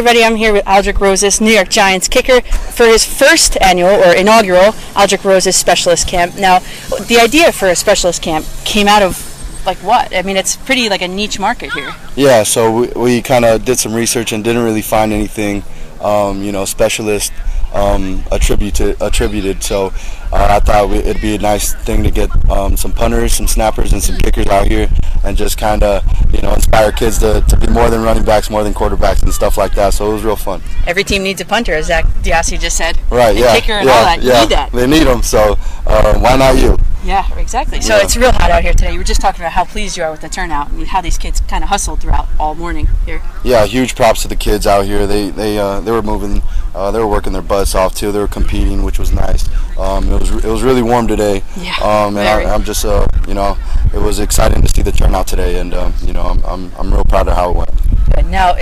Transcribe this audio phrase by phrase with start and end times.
[0.00, 0.24] everybody.
[0.24, 4.72] I'm here with Aldrick Rosas, New York Giants kicker, for his first annual or inaugural
[4.96, 6.38] Aldrick Rosas Specialist Camp.
[6.38, 6.60] Now,
[7.06, 9.20] the idea for a specialist camp came out of
[9.66, 10.16] like what?
[10.16, 11.94] I mean, it's pretty like a niche market here.
[12.16, 15.64] Yeah, so we, we kind of did some research and didn't really find anything,
[16.00, 17.30] um, you know, specialist
[17.74, 18.96] um, attributed.
[19.00, 19.62] Attributed.
[19.62, 19.86] So
[20.32, 23.92] uh, I thought it'd be a nice thing to get um, some punters, some snappers,
[23.92, 24.88] and some kickers out here,
[25.24, 28.50] and just kind of you know inspire kids to, to be more than running backs,
[28.50, 29.94] more than quarterbacks, and stuff like that.
[29.94, 30.62] So it was real fun.
[30.86, 32.98] Every team needs a punter, as Zak DeOssie just said.
[33.10, 33.30] Right.
[33.30, 33.60] And yeah.
[33.60, 33.94] Kicker and yeah.
[33.94, 34.22] all that.
[34.22, 34.40] Yeah.
[34.40, 34.72] need that.
[34.72, 35.22] They need them.
[35.22, 35.56] So
[35.86, 36.76] uh, why not you?
[37.02, 37.80] Yeah, exactly.
[37.80, 38.02] So Yeah.
[38.02, 38.92] it's real hot out here today.
[38.92, 41.16] You were just talking about how pleased you are with the turnout and how these
[41.16, 43.22] kids kind of hustled throughout all morning here.
[43.42, 45.06] Yeah, huge props to the kids out here.
[45.06, 46.42] They they uh, they were moving,
[46.74, 48.12] uh, they were working their butts off too.
[48.12, 49.48] They were competing, which was nice.
[49.78, 51.42] Um, it was it was really warm today.
[51.56, 52.28] Yeah, Um, and.
[52.28, 53.56] I, I'm just uh, you know,
[53.94, 56.92] it was exciting to see the turnout today, and um, you know, I'm, I'm I'm
[56.92, 58.14] real proud of how it went.
[58.14, 58.26] Good.
[58.26, 58.54] Now,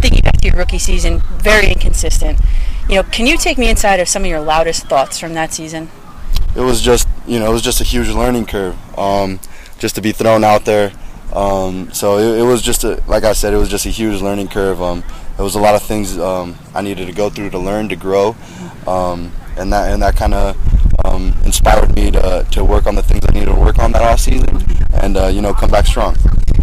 [0.00, 2.38] thinking back to your rookie season, very inconsistent.
[2.88, 5.52] You know, can you take me inside of some of your loudest thoughts from that
[5.52, 5.90] season?
[6.56, 9.38] it was just you know it was just a huge learning curve um,
[9.78, 10.92] just to be thrown out there
[11.32, 14.20] um, so it, it was just a like I said it was just a huge
[14.20, 15.04] learning curve um,
[15.36, 17.96] there was a lot of things um, I needed to go through to learn to
[17.96, 18.36] grow
[18.86, 20.56] um, and that and that kind of
[21.04, 24.02] um, inspired me to, to work on the things I needed to work on that
[24.02, 24.64] off season
[24.94, 26.16] and uh, you know come back strong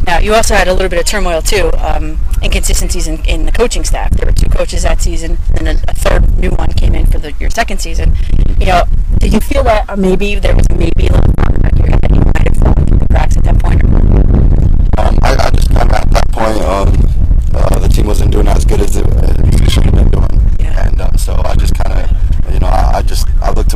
[0.06, 3.52] Now, you also had a little bit of turmoil too, um, inconsistencies in, in the
[3.52, 4.12] coaching staff.
[4.12, 7.18] There were two coaches that season, and then a third new one came in for
[7.20, 8.16] the, your second season.
[8.58, 8.84] You know,
[9.20, 11.34] did you feel that maybe there was maybe a little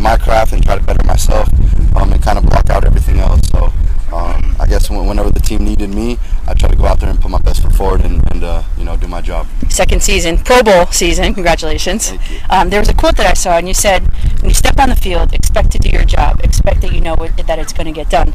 [0.02, 1.48] to my craft and try to better myself
[1.96, 3.66] um, and kind of block out everything else so
[4.14, 7.20] um, I guess whenever the team needed me I try to go out there and
[7.22, 10.38] put my best foot forward and, and uh, you know do my job Second season,
[10.38, 11.34] Pro Bowl season.
[11.34, 12.12] Congratulations.
[12.50, 14.04] Um, there was a quote that I saw, and you said,
[14.42, 16.42] "When you step on the field, expect to do your job.
[16.44, 18.34] Expect that you know it, that it's going to get done."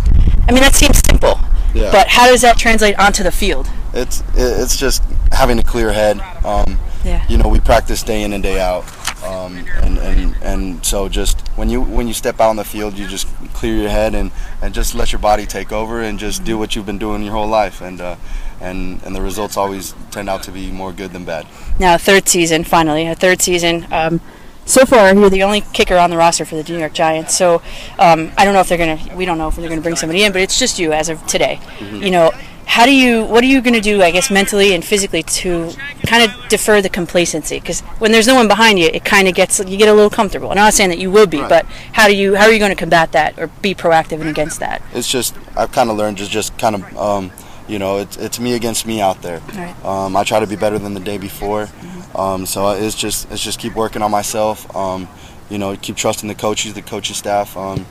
[0.49, 1.39] I mean, that seems simple,
[1.75, 1.93] Yeah.
[1.93, 3.69] but how does that translate onto the field?
[3.93, 6.19] it's it's just having a clear head.
[6.43, 7.23] Um, Yeah.
[7.29, 8.85] You know, we practice day in and day out,
[9.25, 12.99] um, and, and and so just when you when you step out on the field,
[12.99, 16.45] you just clear your head and, and just let your body take over and just
[16.45, 18.17] do what you've been doing your whole life, and uh,
[18.61, 21.47] and and the results always turn out to be more good than bad.
[21.79, 23.87] Now, third season, finally, a third season.
[23.91, 24.21] Um,
[24.67, 27.37] so far, you're the only kicker on the roster for the New York Giants.
[27.37, 27.63] So
[27.99, 29.17] um, I don't know if they're gonna.
[29.17, 31.25] We don't know if they're gonna bring somebody in, but it's just you as of
[31.27, 31.61] today.
[32.05, 32.33] You know,
[32.67, 33.25] how do you?
[33.25, 34.03] What are you gonna do?
[34.03, 35.73] I guess mentally and physically to
[36.07, 39.35] kind of defer the complacency because when there's no one behind you, it kind of
[39.35, 40.51] gets you get a little comfortable.
[40.51, 41.49] And I'm not saying that you will be, Right.
[41.49, 42.35] but how do you?
[42.35, 44.83] How are you going to combat that or be proactive and against that?
[44.93, 47.33] It's just I've kind of learned to just kind of um,
[47.69, 49.41] you know it's it's me against me out there.
[49.55, 49.75] Right.
[49.85, 51.69] Um, I try to be better than the day before,
[52.15, 54.75] um, so it's just it's just keep working on myself.
[54.77, 55.09] Um,
[55.49, 57.87] you know, keep trusting the coaches, the coaching staff, um,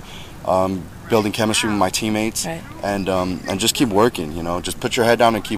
[0.45, 2.61] um, building chemistry with my teammates, Right.
[2.83, 4.31] and um, and just keep working.
[4.33, 5.57] You know, just put your head down and keep.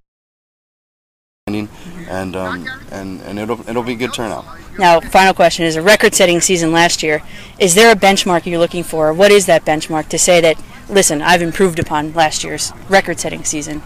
[2.09, 4.45] And um, and and it'll it'll be a good turnout.
[4.77, 7.23] Now, final question is a record-setting season last year.
[7.57, 9.11] Is there a benchmark you're looking for?
[9.11, 13.81] What is that benchmark to say that, listen, I've improved upon last year's record-setting season?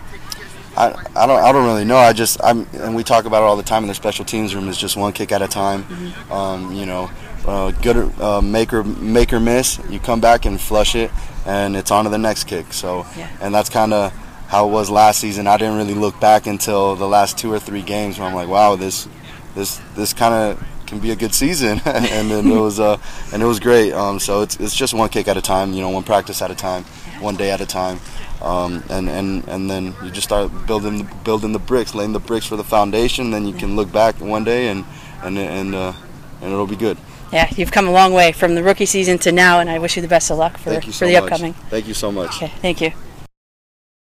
[0.78, 1.98] I, I don't I don't really know.
[1.98, 4.56] I just I'm and we talk about it all the time in the special teams
[4.56, 4.70] room.
[4.70, 5.86] Is just one kick at a time.
[6.32, 7.10] Um, you know,
[7.46, 9.80] uh, good uh, make or make or miss.
[9.90, 11.12] You come back and flush it,
[11.46, 12.72] and it's on to the next kick.
[12.74, 13.30] So Yeah.
[13.42, 14.14] and that's kind of
[14.48, 15.48] how it was last season.
[15.48, 18.48] I didn't really look back until the last two or three games where I'm like,
[18.50, 19.08] wow, this
[19.56, 22.98] this this kind of can be a good season, and then it was uh
[23.34, 23.92] and it was great.
[23.94, 25.74] Um, so it's it's just one kick at a time.
[25.74, 26.86] You know, one practice at a time,
[27.22, 28.00] one day at a time.
[28.42, 32.46] Um, and, and, and then you just start building building the bricks, laying the bricks
[32.48, 33.32] for the foundation.
[33.32, 34.84] Then you can look back one day and
[35.24, 35.94] and and uh,
[36.42, 36.98] and it'll be good.
[37.32, 39.96] Yeah, you've come a long way from the rookie season to now, and I wish
[39.96, 41.24] you the best of luck for, Thank you for so the much.
[41.24, 41.54] upcoming.
[41.70, 42.36] Thank you so much.
[42.36, 42.92] Okay, thank you.